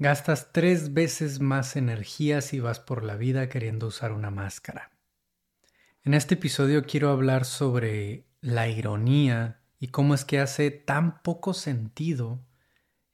Gastas 0.00 0.50
tres 0.50 0.94
veces 0.94 1.40
más 1.40 1.76
energía 1.76 2.40
si 2.40 2.58
vas 2.58 2.80
por 2.80 3.04
la 3.04 3.16
vida 3.16 3.50
queriendo 3.50 3.88
usar 3.88 4.12
una 4.12 4.30
máscara. 4.30 4.92
En 6.04 6.14
este 6.14 6.36
episodio 6.36 6.84
quiero 6.86 7.10
hablar 7.10 7.44
sobre 7.44 8.24
la 8.40 8.66
ironía 8.66 9.60
y 9.78 9.88
cómo 9.88 10.14
es 10.14 10.24
que 10.24 10.40
hace 10.40 10.70
tan 10.70 11.22
poco 11.22 11.52
sentido 11.52 12.42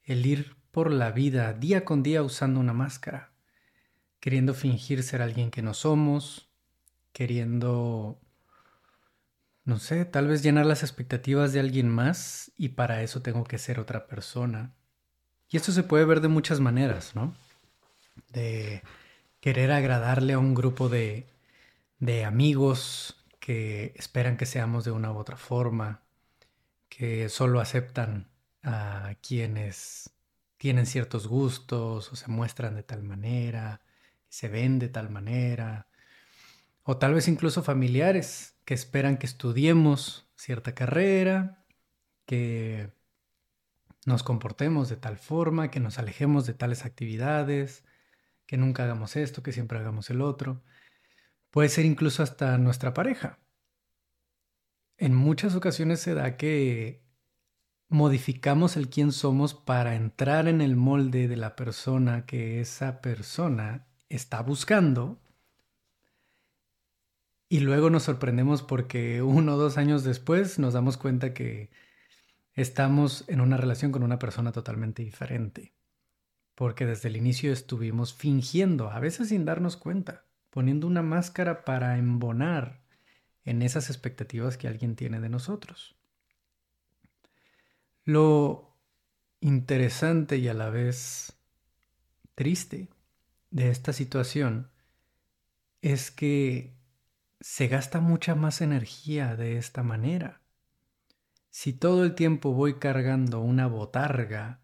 el 0.01 0.25
ir 0.25 0.55
por 0.71 0.89
la 0.89 1.11
vida 1.11 1.51
día 1.51 1.83
con 1.83 2.03
día 2.03 2.23
usando 2.23 2.61
una 2.61 2.71
máscara, 2.71 3.33
queriendo 4.21 4.53
fingir 4.53 5.03
ser 5.03 5.21
alguien 5.21 5.51
que 5.51 5.61
no 5.61 5.73
somos, 5.73 6.49
queriendo, 7.11 8.21
no 9.65 9.77
sé, 9.79 10.05
tal 10.05 10.29
vez 10.29 10.41
llenar 10.41 10.65
las 10.65 10.83
expectativas 10.83 11.51
de 11.51 11.59
alguien 11.59 11.89
más 11.89 12.53
y 12.55 12.69
para 12.69 13.03
eso 13.03 13.21
tengo 13.21 13.43
que 13.43 13.57
ser 13.57 13.77
otra 13.77 14.07
persona 14.07 14.76
y 15.49 15.57
esto 15.57 15.71
se 15.71 15.83
puede 15.83 16.05
ver 16.05 16.21
de 16.21 16.27
muchas 16.27 16.59
maneras, 16.59 17.15
¿no? 17.15 17.35
De 18.29 18.81
querer 19.39 19.71
agradarle 19.71 20.33
a 20.33 20.39
un 20.39 20.53
grupo 20.53 20.89
de, 20.89 21.27
de 21.99 22.25
amigos 22.25 23.25
que 23.39 23.93
esperan 23.95 24.37
que 24.37 24.45
seamos 24.45 24.83
de 24.83 24.91
una 24.91 25.11
u 25.11 25.17
otra 25.17 25.37
forma, 25.37 26.03
que 26.89 27.29
solo 27.29 27.61
aceptan 27.61 28.27
a 28.63 29.15
quienes 29.21 30.09
tienen 30.57 30.85
ciertos 30.85 31.27
gustos 31.27 32.11
o 32.11 32.15
se 32.15 32.27
muestran 32.27 32.75
de 32.75 32.83
tal 32.83 33.03
manera, 33.03 33.81
se 34.27 34.49
ven 34.49 34.79
de 34.79 34.89
tal 34.89 35.09
manera, 35.09 35.87
o 36.83 36.97
tal 36.97 37.13
vez 37.13 37.27
incluso 37.27 37.63
familiares 37.63 38.55
que 38.65 38.73
esperan 38.73 39.17
que 39.17 39.27
estudiemos 39.27 40.27
cierta 40.35 40.73
carrera, 40.73 41.63
que 42.25 42.91
nos 44.07 44.23
comportemos 44.23 44.87
de 44.87 44.95
tal 44.95 45.17
forma, 45.17 45.69
que 45.69 45.81
nos 45.81 45.99
alejemos 45.99 46.45
de 46.45 46.53
tales 46.53 46.85
actividades, 46.85 47.83
que 48.45 48.55
nunca 48.55 48.85
hagamos 48.85 49.17
esto, 49.17 49.43
que 49.43 49.51
siempre 49.51 49.79
hagamos 49.79 50.09
el 50.09 50.21
otro. 50.21 50.63
Puede 51.51 51.67
ser 51.67 51.83
incluso 51.83 52.23
hasta 52.23 52.57
nuestra 52.57 52.93
pareja. 52.93 53.37
En 54.97 55.13
muchas 55.13 55.55
ocasiones 55.55 55.99
se 55.99 56.13
da 56.13 56.37
que 56.37 57.03
modificamos 57.89 58.77
el 58.77 58.89
quién 58.89 59.11
somos 59.11 59.53
para 59.53 59.95
entrar 59.95 60.47
en 60.47 60.61
el 60.61 60.77
molde 60.77 61.27
de 61.27 61.35
la 61.35 61.57
persona 61.57 62.25
que 62.25 62.61
esa 62.61 63.01
persona 63.01 63.87
está 64.07 64.41
buscando 64.41 65.19
y 67.49 67.59
luego 67.59 67.89
nos 67.89 68.03
sorprendemos 68.03 68.63
porque 68.63 69.21
uno 69.21 69.55
o 69.55 69.57
dos 69.57 69.77
años 69.77 70.05
después 70.05 70.59
nos 70.59 70.73
damos 70.73 70.95
cuenta 70.95 71.33
que 71.33 71.69
estamos 72.57 73.23
en 73.27 73.39
una 73.39 73.55
relación 73.55 73.91
con 73.91 74.03
una 74.03 74.19
persona 74.19 74.51
totalmente 74.51 75.03
diferente. 75.03 75.73
Porque 76.55 76.87
desde 76.87 77.07
el 77.07 77.15
inicio 77.15 77.53
estuvimos 77.53 78.15
fingiendo, 78.15 78.89
a 78.89 78.99
veces 78.99 79.29
sin 79.29 79.45
darnos 79.45 79.77
cuenta, 79.77 80.25
poniendo 80.49 80.87
una 80.87 81.03
máscara 81.03 81.63
para 81.63 81.97
embonar 81.99 82.81
en 83.45 83.61
esas 83.61 83.89
expectativas 83.89 84.57
que 84.57 84.67
alguien 84.67 84.95
tiene 84.95 85.19
de 85.19 85.29
nosotros. 85.29 85.95
Lo 88.03 88.75
interesante 89.39 90.37
y 90.37 90.47
a 90.47 90.55
la 90.55 90.71
vez 90.71 91.37
triste 92.33 92.89
de 93.51 93.69
esta 93.69 93.93
situación 93.93 94.71
es 95.83 96.09
que 96.09 96.75
se 97.39 97.67
gasta 97.67 97.99
mucha 97.99 98.33
más 98.33 98.61
energía 98.61 99.35
de 99.35 99.57
esta 99.57 99.83
manera. 99.83 100.41
Si 101.59 101.73
todo 101.73 102.03
el 102.03 102.13
tiempo 102.13 102.53
voy 102.53 102.75
cargando 102.75 103.41
una 103.41 103.65
botarga, 103.65 104.61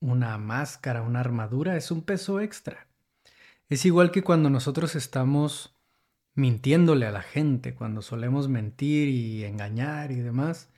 una 0.00 0.36
máscara, 0.36 1.02
una 1.02 1.20
armadura, 1.20 1.76
es 1.76 1.92
un 1.92 2.02
peso 2.02 2.40
extra. 2.40 2.88
Es 3.68 3.86
igual 3.86 4.10
que 4.10 4.22
cuando 4.24 4.50
nosotros 4.50 4.96
estamos 4.96 5.76
mintiéndole 6.34 7.06
a 7.06 7.12
la 7.12 7.22
gente, 7.22 7.76
cuando 7.76 8.02
solemos 8.02 8.48
mentir 8.48 9.10
y 9.10 9.44
engañar 9.44 10.10
y 10.10 10.16
demás, 10.16 10.70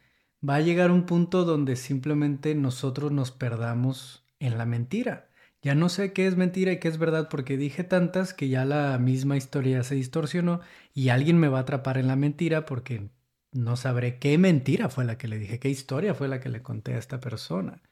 va 0.47 0.57
a 0.57 0.61
llegar 0.61 0.91
un 0.91 1.07
punto 1.07 1.47
donde 1.47 1.77
simplemente 1.77 2.55
nosotros 2.55 3.11
nos 3.11 3.31
perdamos 3.31 4.27
en 4.39 4.59
la 4.59 4.67
mentira. 4.67 5.31
Ya 5.63 5.75
no 5.75 5.89
sé 5.89 6.13
qué 6.13 6.27
es 6.27 6.37
mentira 6.37 6.73
y 6.73 6.81
qué 6.81 6.89
es 6.89 6.99
verdad 6.99 7.31
porque 7.31 7.57
dije 7.57 7.83
tantas 7.83 8.35
que 8.35 8.51
ya 8.51 8.67
la 8.67 8.99
misma 8.99 9.39
historia 9.39 9.83
se 9.85 9.95
distorsionó 9.95 10.61
y 10.93 11.09
alguien 11.09 11.39
me 11.39 11.49
va 11.49 11.61
a 11.61 11.63
atrapar 11.63 11.97
en 11.97 12.09
la 12.09 12.17
mentira 12.17 12.67
porque 12.67 13.09
no 13.57 13.77
sabré 13.77 14.19
qué 14.19 14.39
mentira 14.39 14.89
fue 14.89 15.05
la 15.05 15.19
que 15.19 15.29
le 15.29 15.39
dije, 15.39 15.59
qué 15.59 15.69
historia 15.69 16.15
fue 16.15 16.29
la 16.29 16.41
que 16.41 16.49
le 16.49 16.63
conté 16.63 16.95
a 16.95 16.99
esta 16.99 17.21
persona. 17.21 17.83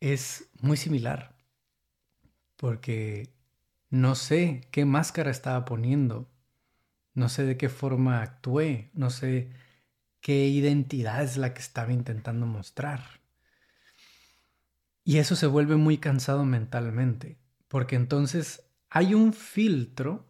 Es 0.00 0.50
muy 0.60 0.76
similar, 0.76 1.36
porque 2.56 3.32
no 3.90 4.14
sé 4.14 4.68
qué 4.70 4.84
máscara 4.84 5.30
estaba 5.30 5.64
poniendo, 5.64 6.30
no 7.14 7.28
sé 7.28 7.44
de 7.44 7.56
qué 7.56 7.68
forma 7.68 8.22
actué, 8.22 8.90
no 8.94 9.10
sé 9.10 9.50
qué 10.20 10.46
identidad 10.48 11.22
es 11.22 11.36
la 11.36 11.54
que 11.54 11.60
estaba 11.60 11.92
intentando 11.92 12.46
mostrar. 12.46 13.02
Y 15.04 15.18
eso 15.18 15.36
se 15.36 15.46
vuelve 15.46 15.76
muy 15.76 15.98
cansado 15.98 16.44
mentalmente, 16.44 17.38
porque 17.68 17.96
entonces 17.96 18.68
hay 18.90 19.14
un 19.14 19.32
filtro 19.32 20.26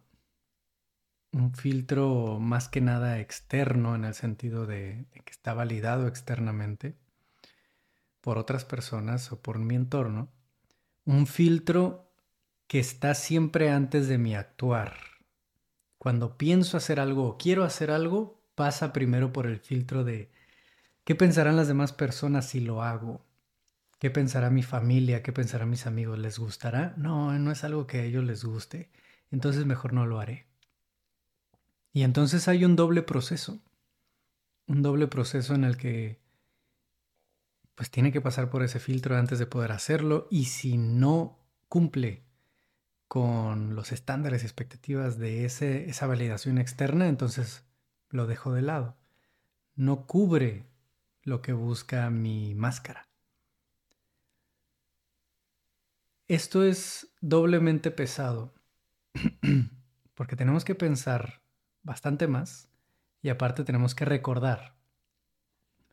un 1.31 1.53
filtro 1.53 2.39
más 2.39 2.67
que 2.69 2.81
nada 2.81 3.19
externo 3.19 3.95
en 3.95 4.05
el 4.05 4.13
sentido 4.13 4.65
de, 4.65 5.05
que 5.11 5.31
está 5.31 5.53
validado 5.53 6.07
externamente 6.07 6.95
por 8.21 8.37
otras 8.37 8.65
personas 8.65 9.31
o 9.31 9.41
por 9.41 9.59
mi 9.59 9.75
entorno, 9.75 10.29
un 11.05 11.27
filtro 11.27 12.11
que 12.67 12.79
está 12.79 13.15
siempre 13.15 13.69
antes 13.71 14.07
de 14.07 14.17
mi 14.17 14.35
actuar. 14.35 14.97
Cuando 15.97 16.37
pienso 16.37 16.77
hacer 16.77 16.99
algo 16.99 17.25
o 17.27 17.37
quiero 17.37 17.63
hacer 17.63 17.91
algo, 17.91 18.41
pasa 18.55 18.93
primero 18.93 19.31
por 19.33 19.47
el 19.47 19.59
filtro 19.59 20.03
de 20.03 20.31
qué 21.03 21.15
pensarán 21.15 21.55
las 21.55 21.67
demás 21.67 21.93
personas 21.93 22.47
si 22.47 22.59
lo 22.59 22.83
hago. 22.83 23.25
¿Qué 23.99 24.09
pensará 24.09 24.49
mi 24.49 24.63
familia? 24.63 25.23
¿Qué 25.23 25.33
pensarán 25.33 25.69
mis 25.69 25.85
amigos? 25.85 26.19
¿Les 26.19 26.39
gustará? 26.39 26.93
No, 26.97 27.37
no 27.37 27.51
es 27.51 27.63
algo 27.63 27.87
que 27.87 27.99
a 27.99 28.03
ellos 28.03 28.23
les 28.23 28.45
guste. 28.45 28.89
Entonces 29.31 29.65
mejor 29.65 29.93
no 29.93 30.05
lo 30.05 30.19
haré. 30.19 30.48
Y 31.91 32.03
entonces 32.03 32.47
hay 32.47 32.65
un 32.65 32.75
doble 32.75 33.01
proceso, 33.01 33.59
un 34.67 34.81
doble 34.81 35.07
proceso 35.07 35.55
en 35.55 35.63
el 35.63 35.77
que 35.77 36.19
pues 37.75 37.89
tiene 37.89 38.11
que 38.11 38.21
pasar 38.21 38.49
por 38.49 38.61
ese 38.61 38.79
filtro 38.79 39.15
antes 39.15 39.39
de 39.39 39.45
poder 39.45 39.71
hacerlo 39.71 40.27
y 40.29 40.45
si 40.45 40.77
no 40.77 41.39
cumple 41.69 42.23
con 43.07 43.73
los 43.73 43.91
estándares 43.91 44.43
y 44.43 44.45
expectativas 44.45 45.17
de 45.17 45.45
ese, 45.45 45.89
esa 45.89 46.05
validación 46.05 46.57
externa, 46.57 47.07
entonces 47.07 47.63
lo 48.09 48.27
dejo 48.27 48.53
de 48.53 48.61
lado. 48.61 48.97
No 49.75 50.05
cubre 50.05 50.67
lo 51.23 51.41
que 51.41 51.53
busca 51.53 52.09
mi 52.09 52.53
máscara. 52.53 53.07
Esto 56.27 56.63
es 56.63 57.07
doblemente 57.21 57.89
pesado 57.89 58.53
porque 60.15 60.35
tenemos 60.35 60.65
que 60.65 60.75
pensar 60.75 61.41
bastante 61.83 62.27
más 62.27 62.69
y 63.21 63.29
aparte 63.29 63.63
tenemos 63.63 63.95
que 63.95 64.05
recordar 64.05 64.75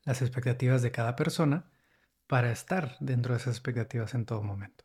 las 0.05 0.23
expectativas 0.23 0.83
de 0.83 0.93
cada 0.93 1.17
persona 1.17 1.71
para 2.27 2.51
estar 2.51 2.97
dentro 3.01 3.35
de 3.35 3.41
esas 3.41 3.55
expectativas 3.55 4.15
en 4.15 4.25
todo 4.25 4.43
momento. 4.43 4.85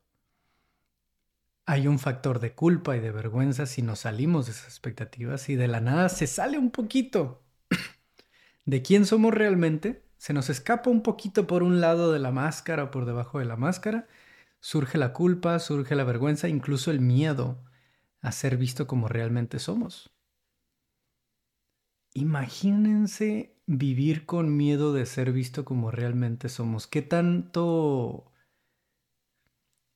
Hay 1.66 1.88
un 1.88 2.00
factor 2.00 2.40
de 2.40 2.54
culpa 2.54 2.98
y 2.98 3.00
de 3.00 3.12
vergüenza 3.12 3.66
si 3.66 3.82
nos 3.82 4.00
salimos 4.00 4.48
de 4.48 4.54
esas 4.54 4.66
expectativas 4.66 5.48
y 5.50 5.56
de 5.56 5.68
la 5.68 5.80
nada 5.80 6.10
se 6.10 6.28
sale 6.28 6.58
un 6.58 6.72
poquito 6.72 7.44
de 8.66 8.82
quién 8.82 9.06
somos 9.06 9.34
realmente, 9.34 10.04
se 10.18 10.34
nos 10.34 10.50
escapa 10.50 10.90
un 10.90 11.02
poquito 11.02 11.48
por 11.48 11.64
un 11.64 11.82
lado 11.82 12.12
de 12.12 12.20
la 12.20 12.32
máscara 12.32 12.86
o 12.86 12.92
por 12.92 13.06
debajo 13.06 13.40
de 13.40 13.46
la 13.46 13.56
máscara, 13.56 14.08
surge 14.60 14.98
la 14.98 15.14
culpa, 15.14 15.60
surge 15.60 15.96
la 15.96 16.04
vergüenza, 16.04 16.48
incluso 16.48 16.92
el 16.92 17.00
miedo 17.00 17.64
a 18.22 18.32
ser 18.32 18.58
visto 18.58 18.88
como 18.88 19.08
realmente 19.08 19.60
somos. 19.60 20.12
Imagínense 22.14 23.56
vivir 23.66 24.26
con 24.26 24.56
miedo 24.56 24.94
de 24.94 25.06
ser 25.06 25.32
visto 25.32 25.64
como 25.64 25.92
realmente 25.92 26.50
somos. 26.50 26.88
¿Qué 26.88 27.02
tanto... 27.02 28.32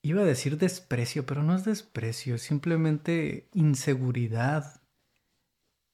Iba 0.02 0.22
a 0.22 0.26
decir 0.26 0.58
desprecio, 0.58 1.26
pero 1.26 1.44
no 1.44 1.56
es 1.56 1.66
desprecio, 1.66 2.36
es 2.36 2.42
simplemente 2.44 3.50
inseguridad. 3.54 4.82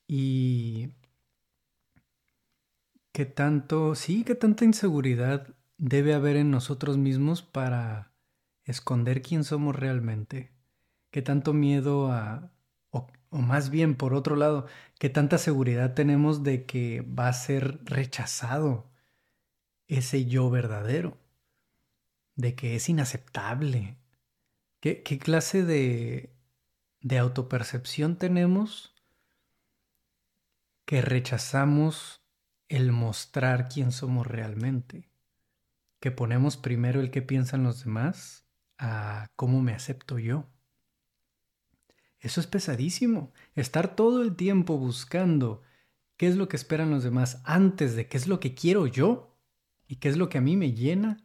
Y... 0.08 0.94
¿Qué 3.12 3.26
tanto... 3.26 3.96
Sí, 3.96 4.24
qué 4.24 4.36
tanta 4.36 4.66
inseguridad 4.66 5.56
debe 5.78 6.14
haber 6.14 6.36
en 6.36 6.52
nosotros 6.52 6.98
mismos 6.98 7.42
para 7.42 8.14
esconder 8.66 9.22
quién 9.22 9.44
somos 9.44 9.76
realmente? 9.76 10.52
¿Qué 11.10 11.22
tanto 11.22 11.54
miedo 11.54 12.12
a 12.12 12.52
o 13.32 13.40
más 13.40 13.70
bien, 13.72 13.96
por 13.96 14.14
otro 14.14 14.36
lado, 14.36 14.68
¿qué 15.00 15.10
tanta 15.10 15.38
seguridad 15.40 15.96
tenemos 15.96 16.44
de 16.44 16.66
que 16.66 17.02
va 17.02 17.28
a 17.28 17.34
ser 17.34 17.80
rechazado 17.86 18.92
ese 19.88 20.26
yo 20.26 20.50
verdadero? 20.50 21.18
De 22.36 22.56
que 22.56 22.76
es 22.76 22.90
inaceptable, 22.90 23.98
¿Qué, 24.82 25.04
qué 25.04 25.20
clase 25.20 25.64
de, 25.64 26.36
de 27.02 27.20
autopercepción 27.20 28.18
tenemos 28.18 28.96
que 30.86 31.04
rechazamos 31.04 32.24
el 32.68 32.92
mostrar 32.92 33.70
quién 33.70 33.92
somos 33.92 34.26
realmente? 34.26 35.08
Que 36.00 36.10
ponemos 36.10 36.58
primero 36.58 37.00
el 37.00 37.12
que 37.12 37.22
piensan 37.22 37.64
los 37.64 37.84
demás 37.84 38.48
a 38.80 39.28
cómo 39.36 39.62
me 39.62 39.74
acepto 39.74 40.18
yo. 40.18 40.50
Eso 42.22 42.40
es 42.40 42.48
pesadísimo. 42.48 43.34
Estar 43.56 43.96
todo 43.96 44.22
el 44.22 44.36
tiempo 44.36 44.78
buscando 44.78 45.64
qué 46.18 46.28
es 46.28 46.36
lo 46.36 46.48
que 46.48 46.56
esperan 46.56 46.92
los 46.92 47.04
demás 47.04 47.42
antes 47.44 47.96
de 47.96 48.08
qué 48.08 48.16
es 48.16 48.28
lo 48.28 48.40
que 48.40 48.54
quiero 48.54 48.88
yo 48.88 49.36
y 49.88 49.96
qué 49.98 50.08
es 50.08 50.18
lo 50.18 50.30
que 50.30 50.38
a 50.38 50.42
mí 50.42 50.56
me 50.56 50.72
llena, 50.72 51.18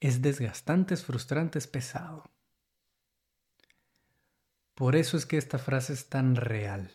es 0.00 0.22
desgastante, 0.22 0.94
es 0.94 1.04
frustrante, 1.04 1.58
es 1.58 1.66
pesado. 1.66 2.30
Por 4.74 4.94
eso 4.94 5.16
es 5.16 5.26
que 5.26 5.36
esta 5.36 5.58
frase 5.58 5.94
es 5.94 6.08
tan 6.08 6.36
real. 6.36 6.92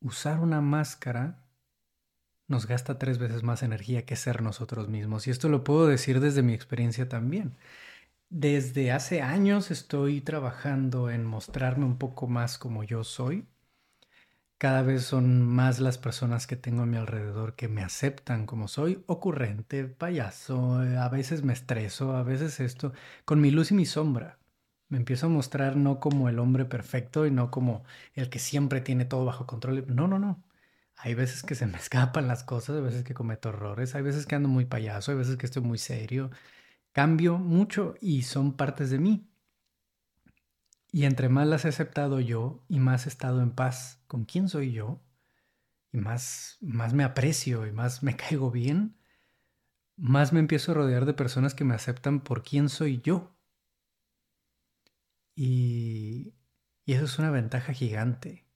Usar 0.00 0.40
una 0.40 0.60
máscara 0.60 1.46
nos 2.48 2.66
gasta 2.66 2.98
tres 2.98 3.18
veces 3.18 3.42
más 3.42 3.62
energía 3.62 4.04
que 4.04 4.16
ser 4.16 4.42
nosotros 4.42 4.88
mismos. 4.88 5.26
Y 5.26 5.30
esto 5.30 5.48
lo 5.48 5.62
puedo 5.62 5.86
decir 5.86 6.20
desde 6.20 6.42
mi 6.42 6.52
experiencia 6.52 7.08
también. 7.08 7.56
Desde 8.32 8.90
hace 8.90 9.22
años 9.22 9.70
estoy 9.70 10.22
trabajando 10.22 11.08
en 11.08 11.24
mostrarme 11.24 11.84
un 11.84 11.98
poco 11.98 12.26
más 12.26 12.58
como 12.58 12.82
yo 12.82 13.04
soy 13.04 13.46
cada 14.58 14.82
vez 14.82 15.04
son 15.04 15.42
más 15.42 15.80
las 15.80 15.98
personas 15.98 16.46
que 16.46 16.56
tengo 16.56 16.82
a 16.82 16.86
mi 16.86 16.96
alrededor 16.96 17.56
que 17.56 17.68
me 17.68 17.82
aceptan 17.82 18.46
como 18.46 18.68
soy, 18.68 19.02
ocurrente, 19.08 19.84
payaso, 19.86 20.84
eh, 20.84 20.96
a 20.98 21.08
veces 21.08 21.42
me 21.42 21.52
estreso, 21.52 22.14
a 22.16 22.22
veces 22.22 22.60
esto, 22.60 22.92
con 23.24 23.40
mi 23.40 23.50
luz 23.50 23.72
y 23.72 23.74
mi 23.74 23.86
sombra. 23.86 24.38
Me 24.88 24.98
empiezo 24.98 25.26
a 25.26 25.28
mostrar 25.30 25.76
no 25.76 25.98
como 26.00 26.28
el 26.28 26.38
hombre 26.38 26.64
perfecto 26.64 27.26
y 27.26 27.30
no 27.32 27.50
como 27.50 27.82
el 28.14 28.30
que 28.30 28.38
siempre 28.38 28.80
tiene 28.80 29.04
todo 29.04 29.24
bajo 29.24 29.46
control. 29.46 29.84
No, 29.94 30.06
no, 30.08 30.18
no. 30.18 30.42
Hay 30.96 31.14
veces 31.14 31.42
que 31.42 31.54
se 31.56 31.66
me 31.66 31.78
escapan 31.78 32.28
las 32.28 32.44
cosas, 32.44 32.76
hay 32.76 32.82
veces 32.82 33.02
que 33.04 33.14
cometo 33.14 33.48
errores, 33.50 33.94
hay 33.96 34.02
veces 34.02 34.26
que 34.26 34.36
ando 34.36 34.48
muy 34.48 34.64
payaso, 34.66 35.10
hay 35.12 35.18
veces 35.18 35.36
que 35.36 35.46
estoy 35.46 35.62
muy 35.62 35.78
serio. 35.78 36.30
Cambio 36.92 37.38
mucho 37.38 37.94
y 38.00 38.22
son 38.22 38.56
partes 38.56 38.90
de 38.90 38.98
mí. 38.98 39.28
Y 40.90 41.06
entre 41.06 41.30
más 41.30 41.46
las 41.46 41.64
he 41.64 41.68
aceptado 41.68 42.20
yo 42.20 42.64
y 42.68 42.78
más 42.78 43.06
he 43.06 43.08
estado 43.08 43.40
en 43.42 43.52
paz 43.52 44.02
con 44.06 44.26
quién 44.26 44.48
soy 44.48 44.72
yo, 44.72 45.02
y 45.90 45.98
más, 45.98 46.58
más 46.60 46.92
me 46.94 47.04
aprecio 47.04 47.66
y 47.66 47.72
más 47.72 48.02
me 48.02 48.16
caigo 48.16 48.50
bien, 48.50 48.98
más 49.96 50.32
me 50.32 50.40
empiezo 50.40 50.72
a 50.72 50.74
rodear 50.74 51.04
de 51.06 51.14
personas 51.14 51.54
que 51.54 51.64
me 51.64 51.74
aceptan 51.74 52.20
por 52.20 52.42
quién 52.42 52.68
soy 52.68 53.00
yo. 53.00 53.36
Y, 55.34 56.34
y 56.84 56.92
eso 56.92 57.04
es 57.04 57.18
una 57.18 57.30
ventaja 57.30 57.72
gigante. 57.72 58.46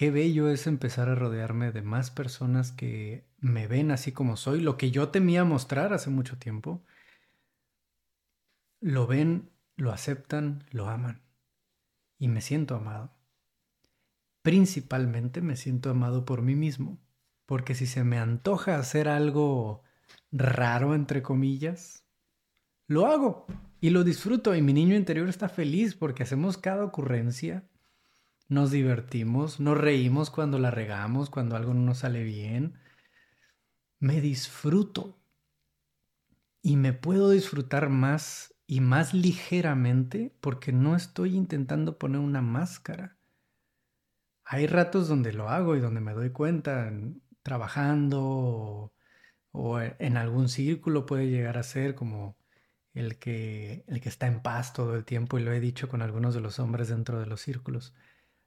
Qué 0.00 0.10
bello 0.10 0.48
es 0.48 0.66
empezar 0.66 1.10
a 1.10 1.14
rodearme 1.14 1.72
de 1.72 1.82
más 1.82 2.10
personas 2.10 2.72
que 2.72 3.26
me 3.38 3.66
ven 3.66 3.90
así 3.90 4.12
como 4.12 4.38
soy, 4.38 4.62
lo 4.62 4.78
que 4.78 4.90
yo 4.90 5.10
temía 5.10 5.44
mostrar 5.44 5.92
hace 5.92 6.08
mucho 6.08 6.38
tiempo, 6.38 6.82
lo 8.80 9.06
ven 9.06 9.50
lo 9.76 9.92
aceptan, 9.92 10.64
lo 10.70 10.88
aman. 10.88 11.20
Y 12.18 12.28
me 12.28 12.40
siento 12.40 12.76
amado. 12.76 13.12
Principalmente 14.40 15.42
me 15.42 15.54
siento 15.54 15.90
amado 15.90 16.24
por 16.24 16.40
mí 16.40 16.54
mismo, 16.54 16.98
porque 17.44 17.74
si 17.74 17.84
se 17.86 18.02
me 18.02 18.18
antoja 18.18 18.78
hacer 18.78 19.06
algo 19.06 19.82
raro, 20.32 20.94
entre 20.94 21.20
comillas, 21.20 22.06
lo 22.86 23.04
hago 23.04 23.44
y 23.82 23.90
lo 23.90 24.02
disfruto 24.02 24.56
y 24.56 24.62
mi 24.62 24.72
niño 24.72 24.96
interior 24.96 25.28
está 25.28 25.50
feliz 25.50 25.94
porque 25.94 26.22
hacemos 26.22 26.56
cada 26.56 26.86
ocurrencia, 26.86 27.69
nos 28.50 28.72
divertimos, 28.72 29.60
nos 29.60 29.78
reímos 29.78 30.30
cuando 30.30 30.58
la 30.58 30.70
regamos, 30.70 31.30
cuando 31.30 31.56
algo 31.56 31.72
no 31.72 31.82
nos 31.82 31.98
sale 31.98 32.24
bien. 32.24 32.74
Me 34.00 34.20
disfruto 34.20 35.20
y 36.60 36.76
me 36.76 36.92
puedo 36.92 37.30
disfrutar 37.30 37.88
más 37.88 38.54
y 38.66 38.80
más 38.80 39.14
ligeramente 39.14 40.34
porque 40.40 40.72
no 40.72 40.96
estoy 40.96 41.36
intentando 41.36 41.98
poner 41.98 42.20
una 42.20 42.42
máscara. 42.42 43.16
Hay 44.44 44.66
ratos 44.66 45.08
donde 45.08 45.32
lo 45.32 45.48
hago 45.48 45.76
y 45.76 45.80
donde 45.80 46.00
me 46.00 46.12
doy 46.12 46.30
cuenta, 46.30 46.92
trabajando 47.42 48.92
o, 49.52 49.80
en 49.80 50.16
algún 50.16 50.48
círculo 50.48 51.06
puede 51.06 51.28
llegar 51.28 51.56
a 51.56 51.62
ser 51.62 51.94
como 51.94 52.36
el 52.94 53.18
que, 53.18 53.84
el 53.86 54.00
que 54.00 54.08
está 54.08 54.26
en 54.26 54.42
paz 54.42 54.72
todo 54.72 54.96
el 54.96 55.04
tiempo 55.04 55.38
y 55.38 55.44
lo 55.44 55.52
he 55.52 55.60
dicho 55.60 55.88
con 55.88 56.02
algunos 56.02 56.34
de 56.34 56.40
los 56.40 56.58
hombres 56.58 56.88
dentro 56.88 57.20
de 57.20 57.26
los 57.26 57.40
círculos. 57.40 57.94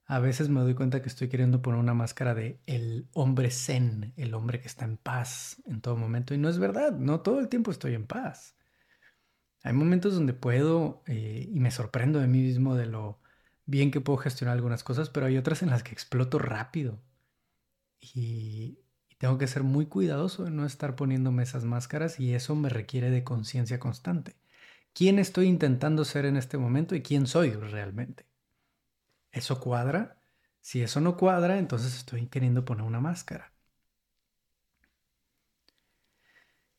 A 0.05 0.19
veces 0.19 0.49
me 0.49 0.61
doy 0.61 0.75
cuenta 0.75 1.01
que 1.01 1.09
estoy 1.09 1.29
queriendo 1.29 1.61
poner 1.61 1.79
una 1.79 1.93
máscara 1.93 2.33
de 2.33 2.59
el 2.65 3.07
hombre 3.13 3.49
zen, 3.51 4.13
el 4.17 4.33
hombre 4.33 4.59
que 4.59 4.67
está 4.67 4.85
en 4.85 4.97
paz 4.97 5.61
en 5.65 5.81
todo 5.81 5.95
momento 5.97 6.33
y 6.33 6.37
no 6.37 6.49
es 6.49 6.59
verdad, 6.59 6.93
no 6.93 7.21
todo 7.21 7.39
el 7.39 7.49
tiempo 7.49 7.71
estoy 7.71 7.93
en 7.95 8.05
paz. 8.05 8.55
Hay 9.63 9.73
momentos 9.73 10.13
donde 10.13 10.33
puedo 10.33 11.03
eh, 11.07 11.47
y 11.49 11.59
me 11.59 11.71
sorprendo 11.71 12.19
de 12.19 12.27
mí 12.27 12.39
mismo 12.39 12.75
de 12.75 12.85
lo 12.85 13.19
bien 13.65 13.91
que 13.91 14.01
puedo 14.01 14.17
gestionar 14.17 14.55
algunas 14.55 14.83
cosas, 14.83 15.09
pero 15.09 15.25
hay 15.25 15.37
otras 15.37 15.61
en 15.63 15.69
las 15.69 15.83
que 15.83 15.93
exploto 15.93 16.37
rápido. 16.37 17.01
Y, 18.01 18.79
y 19.09 19.15
tengo 19.17 19.37
que 19.37 19.47
ser 19.47 19.63
muy 19.63 19.85
cuidadoso 19.87 20.43
de 20.43 20.51
no 20.51 20.65
estar 20.65 20.95
poniéndome 20.95 21.43
esas 21.43 21.63
máscaras 21.63 22.19
y 22.19 22.33
eso 22.33 22.55
me 22.55 22.69
requiere 22.69 23.09
de 23.09 23.23
conciencia 23.23 23.79
constante. 23.79 24.35
¿Quién 24.93 25.19
estoy 25.19 25.47
intentando 25.47 26.05
ser 26.05 26.25
en 26.25 26.37
este 26.37 26.57
momento 26.57 26.95
y 26.95 27.01
quién 27.01 27.27
soy 27.27 27.51
realmente? 27.51 28.25
¿Eso 29.33 29.59
cuadra? 29.59 30.21
Si 30.61 30.81
eso 30.81 31.01
no 31.01 31.17
cuadra, 31.17 31.57
entonces 31.57 31.93
estoy 31.95 32.27
queriendo 32.27 32.63
poner 32.63 32.85
una 32.85 33.01
máscara. 33.01 33.51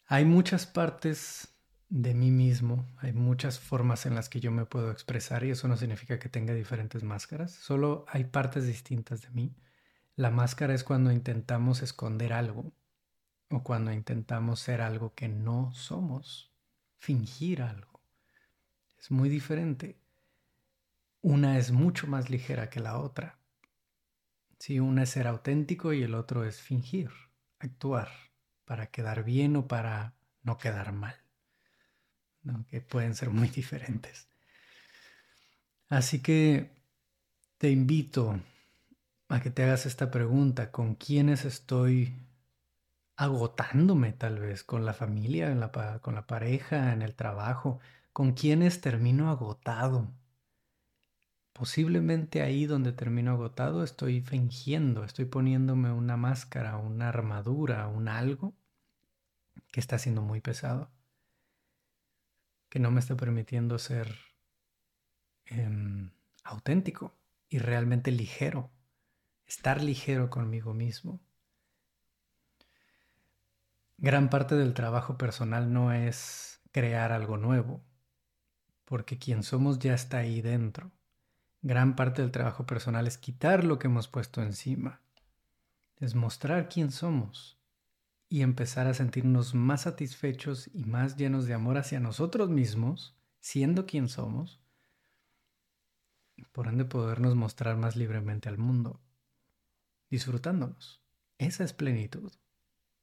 Hay 0.06 0.24
muchas 0.24 0.66
partes 0.66 1.48
de 1.88 2.14
mí 2.14 2.30
mismo. 2.30 2.88
Hay 2.98 3.12
muchas 3.12 3.58
formas 3.58 4.06
en 4.06 4.14
las 4.14 4.28
que 4.28 4.40
yo 4.40 4.50
me 4.50 4.66
puedo 4.66 4.90
expresar 4.90 5.44
y 5.44 5.50
eso 5.50 5.68
no 5.68 5.76
significa 5.76 6.18
que 6.18 6.28
tenga 6.28 6.54
diferentes 6.54 7.02
máscaras, 7.02 7.52
solo 7.52 8.04
hay 8.08 8.24
partes 8.24 8.66
distintas 8.66 9.22
de 9.22 9.30
mí. 9.30 9.56
La 10.16 10.30
máscara 10.30 10.74
es 10.74 10.84
cuando 10.84 11.12
intentamos 11.12 11.82
esconder 11.82 12.32
algo 12.32 12.72
o 13.50 13.62
cuando 13.64 13.92
intentamos 13.92 14.60
ser 14.60 14.80
algo 14.82 15.14
que 15.14 15.28
no 15.28 15.72
somos, 15.74 16.52
fingir 16.98 17.62
algo. 17.62 18.00
Es 18.98 19.10
muy 19.10 19.28
diferente. 19.28 19.98
Una 21.24 21.56
es 21.56 21.72
mucho 21.72 22.06
más 22.06 22.28
ligera 22.28 22.68
que 22.68 22.80
la 22.80 22.98
otra. 22.98 23.38
Si 24.58 24.78
una 24.78 25.04
es 25.04 25.08
ser 25.08 25.26
auténtico 25.26 25.94
y 25.94 26.02
el 26.02 26.14
otro 26.14 26.44
es 26.44 26.60
fingir, 26.60 27.10
actuar 27.58 28.10
para 28.66 28.88
quedar 28.88 29.24
bien 29.24 29.56
o 29.56 29.66
para 29.66 30.12
no 30.42 30.58
quedar 30.58 30.92
mal 30.92 31.16
que 32.68 32.82
pueden 32.82 33.14
ser 33.14 33.30
muy 33.30 33.48
diferentes. 33.48 34.28
Así 35.88 36.20
que 36.20 36.76
te 37.56 37.70
invito 37.70 38.38
a 39.30 39.40
que 39.40 39.48
te 39.50 39.62
hagas 39.62 39.86
esta 39.86 40.10
pregunta, 40.10 40.70
¿con 40.70 40.94
quiénes 40.94 41.46
estoy 41.46 42.14
agotándome 43.16 44.12
tal 44.12 44.40
vez? 44.40 44.62
¿Con 44.62 44.84
la 44.84 44.92
familia, 44.92 45.56
con 46.02 46.14
la 46.14 46.26
pareja, 46.26 46.92
en 46.92 47.00
el 47.00 47.14
trabajo? 47.14 47.80
¿Con 48.12 48.32
quiénes 48.32 48.82
termino 48.82 49.30
agotado? 49.30 50.12
Posiblemente 51.54 52.42
ahí 52.42 52.66
donde 52.66 52.92
termino 52.92 53.30
agotado 53.32 53.82
estoy 53.82 54.20
fingiendo, 54.20 55.04
estoy 55.04 55.24
poniéndome 55.24 55.90
una 55.92 56.18
máscara, 56.18 56.76
una 56.76 57.08
armadura, 57.08 57.88
un 57.88 58.08
algo 58.08 58.52
que 59.72 59.80
está 59.80 59.98
siendo 59.98 60.20
muy 60.20 60.42
pesado 60.42 60.90
que 62.74 62.80
no 62.80 62.90
me 62.90 62.98
está 62.98 63.16
permitiendo 63.16 63.78
ser 63.78 64.18
em, 65.46 66.10
auténtico 66.42 67.14
y 67.48 67.58
realmente 67.60 68.10
ligero, 68.10 68.68
estar 69.46 69.80
ligero 69.80 70.28
conmigo 70.28 70.74
mismo. 70.74 71.20
Gran 73.96 74.28
parte 74.28 74.56
del 74.56 74.74
trabajo 74.74 75.16
personal 75.16 75.72
no 75.72 75.92
es 75.92 76.62
crear 76.72 77.12
algo 77.12 77.36
nuevo, 77.36 77.80
porque 78.86 79.18
quien 79.18 79.44
somos 79.44 79.78
ya 79.78 79.94
está 79.94 80.16
ahí 80.18 80.42
dentro. 80.42 80.90
Gran 81.66 81.96
parte 81.96 82.20
del 82.20 82.30
trabajo 82.30 82.66
personal 82.66 83.06
es 83.06 83.16
quitar 83.16 83.64
lo 83.64 83.78
que 83.78 83.86
hemos 83.86 84.06
puesto 84.06 84.42
encima, 84.42 85.00
es 85.96 86.14
mostrar 86.14 86.68
quién 86.68 86.90
somos 86.90 87.58
y 88.28 88.42
empezar 88.42 88.86
a 88.86 88.92
sentirnos 88.92 89.54
más 89.54 89.80
satisfechos 89.80 90.68
y 90.74 90.84
más 90.84 91.16
llenos 91.16 91.46
de 91.46 91.54
amor 91.54 91.78
hacia 91.78 92.00
nosotros 92.00 92.50
mismos, 92.50 93.16
siendo 93.40 93.86
quien 93.86 94.10
somos, 94.10 94.60
por 96.52 96.66
ende 96.66 96.84
podernos 96.84 97.34
mostrar 97.34 97.78
más 97.78 97.96
libremente 97.96 98.50
al 98.50 98.58
mundo, 98.58 99.00
disfrutándonos. 100.10 101.00
Esa 101.38 101.64
es 101.64 101.72
plenitud. 101.72 102.30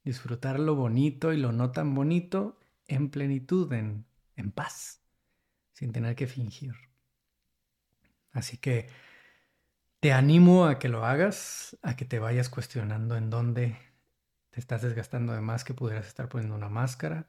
Disfrutar 0.04 0.60
lo 0.60 0.76
bonito 0.76 1.32
y 1.32 1.36
lo 1.36 1.50
no 1.50 1.72
tan 1.72 1.96
bonito 1.96 2.60
en 2.86 3.10
plenitud, 3.10 3.72
en, 3.72 4.06
en 4.36 4.52
paz, 4.52 5.00
sin 5.72 5.90
tener 5.90 6.14
que 6.14 6.28
fingir. 6.28 6.91
Así 8.32 8.56
que 8.56 8.88
te 10.00 10.12
animo 10.12 10.66
a 10.66 10.78
que 10.78 10.88
lo 10.88 11.04
hagas, 11.04 11.78
a 11.82 11.96
que 11.96 12.04
te 12.04 12.18
vayas 12.18 12.48
cuestionando 12.48 13.16
en 13.16 13.30
dónde 13.30 13.76
te 14.50 14.60
estás 14.60 14.82
desgastando 14.82 15.32
de 15.32 15.40
más 15.40 15.64
que 15.64 15.74
pudieras 15.74 16.06
estar 16.06 16.28
poniendo 16.28 16.56
una 16.56 16.68
máscara 16.68 17.28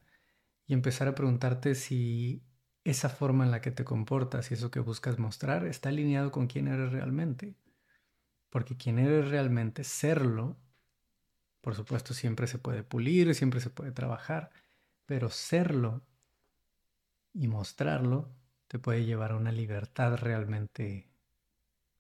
y 0.68 0.74
empezar 0.74 1.08
a 1.08 1.16
preguntarte 1.16 1.76
si 1.76 2.44
esa 2.84 3.10
forma 3.10 3.46
en 3.46 3.52
la 3.52 3.62
que 3.62 3.72
te 3.72 3.86
comportas 3.86 4.52
y 4.52 4.56
eso 4.56 4.72
que 4.72 4.80
buscas 4.80 5.20
mostrar 5.20 5.66
está 5.66 5.90
alineado 5.90 6.32
con 6.32 6.48
quién 6.48 6.68
eres 6.68 6.92
realmente. 6.92 7.56
Porque 8.50 8.76
quien 8.76 9.00
eres 9.00 9.30
realmente, 9.30 9.84
serlo, 9.84 10.58
por 11.62 11.76
supuesto 11.76 12.14
siempre 12.14 12.48
se 12.48 12.58
puede 12.58 12.84
pulir, 12.84 13.34
siempre 13.36 13.62
se 13.62 13.70
puede 13.70 13.92
trabajar, 13.92 14.52
pero 15.06 15.30
serlo 15.30 16.02
y 17.34 17.48
mostrarlo 17.48 18.30
te 18.74 18.80
puede 18.80 19.06
llevar 19.06 19.34
a 19.34 19.36
una 19.36 19.52
libertad 19.52 20.18
realmente 20.18 21.08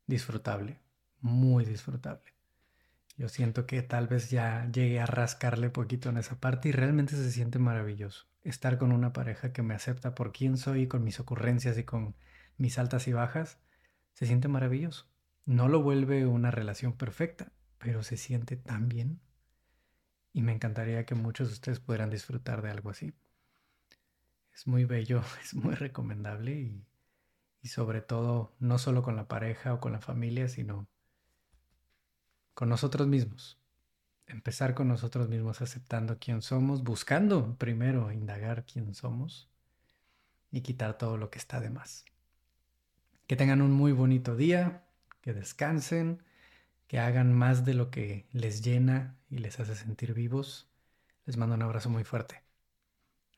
disfrutable, 0.08 0.80
muy 1.22 1.66
disfrutable. 1.66 2.34
Yo 3.16 3.30
siento 3.30 3.68
que 3.68 3.84
tal 3.84 4.08
vez 4.08 4.32
ya 4.32 4.68
llegué 4.72 5.00
a 5.00 5.06
rascarle 5.06 5.70
poquito 5.70 6.10
en 6.10 6.18
esa 6.18 6.40
parte 6.40 6.70
y 6.70 6.72
realmente 6.72 7.16
se 7.16 7.30
siente 7.30 7.60
maravilloso. 7.60 8.26
Estar 8.42 8.80
con 8.80 8.92
una 8.92 9.14
pareja 9.14 9.54
que 9.54 9.62
me 9.62 9.76
acepta 9.76 10.16
por 10.16 10.32
quién 10.32 10.58
soy, 10.58 10.88
con 10.88 11.04
mis 11.04 11.20
ocurrencias 11.20 11.78
y 11.78 11.84
con 11.84 12.16
mis 12.58 12.80
altas 12.80 13.08
y 13.08 13.14
bajas, 13.14 13.60
se 14.14 14.26
siente 14.26 14.48
maravilloso. 14.48 15.06
No 15.46 15.68
lo 15.68 15.84
vuelve 15.84 16.26
una 16.26 16.50
relación 16.50 16.94
perfecta, 16.94 17.52
pero 17.78 18.02
se 18.02 18.18
siente 18.18 18.58
tan 18.58 18.90
bien. 18.90 19.22
Y 20.32 20.42
me 20.42 20.54
encantaría 20.54 21.06
que 21.06 21.14
muchos 21.14 21.50
de 21.50 21.54
ustedes 21.54 21.80
pudieran 21.80 22.10
disfrutar 22.10 22.64
de 22.64 22.72
algo 22.72 22.90
así. 22.90 23.14
Es 24.54 24.68
muy 24.68 24.86
bello, 24.86 25.22
es 25.44 25.54
muy 25.54 25.76
recomendable 25.76 26.52
y, 26.54 26.86
y 27.62 27.68
sobre 27.70 28.02
todo 28.02 28.56
no 28.60 28.78
solo 28.78 29.02
con 29.04 29.16
la 29.16 29.28
pareja 29.28 29.74
o 29.74 29.80
con 29.80 29.92
la 29.94 30.00
familia, 30.00 30.48
sino 30.48 30.88
con 32.54 32.70
nosotros 32.70 33.08
mismos. 33.08 33.60
Empezar 34.28 34.74
con 34.74 34.88
nosotros 34.88 35.28
mismos 35.28 35.62
aceptando 35.62 36.18
quién 36.20 36.42
somos, 36.42 36.84
buscando 36.84 37.58
primero 37.58 38.12
indagar 38.12 38.66
quién 38.66 38.94
somos 38.94 39.50
y 40.52 40.62
quitar 40.62 40.98
todo 40.98 41.18
lo 41.18 41.30
que 41.30 41.40
está 41.40 41.60
de 41.60 41.70
más. 41.70 42.06
Que 43.28 43.36
tengan 43.36 43.62
un 43.62 43.72
muy 43.72 43.92
bonito 43.92 44.36
día, 44.36 44.84
que 45.22 45.34
descansen, 45.34 46.22
que 46.88 47.00
hagan 47.00 47.34
más 47.34 47.66
de 47.66 47.74
lo 47.74 47.90
que 47.90 48.28
les 48.32 48.62
llena 48.62 49.18
y 49.30 49.40
les 49.40 49.60
hace 49.60 49.76
sentir 49.76 50.14
vivos. 50.14 50.70
Les 51.26 51.38
mando 51.38 51.56
un 51.56 51.64
abrazo 51.64 51.90
muy 51.90 52.04
fuerte. 52.04 52.44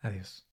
Adiós. 0.01 0.43